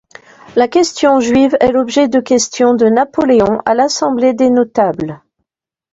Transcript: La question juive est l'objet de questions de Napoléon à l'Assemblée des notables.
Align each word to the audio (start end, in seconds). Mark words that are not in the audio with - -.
La 0.55 0.67
question 0.67 1.19
juive 1.19 1.55
est 1.59 1.71
l'objet 1.71 2.07
de 2.07 2.19
questions 2.19 2.73
de 2.73 2.87
Napoléon 2.87 3.61
à 3.67 3.75
l'Assemblée 3.75 4.33
des 4.33 4.49
notables. 4.49 5.21